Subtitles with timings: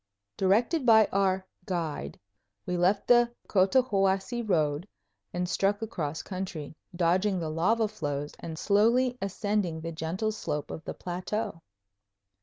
[0.35, 2.19] Directed by our "guide,"
[2.65, 4.87] we left the Cotahuasi road
[5.31, 10.83] and struck across country, dodging the lava flows and slowly ascending the gentle slope of
[10.85, 11.61] the plateau.